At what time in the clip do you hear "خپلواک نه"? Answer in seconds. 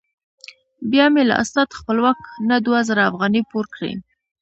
1.79-2.57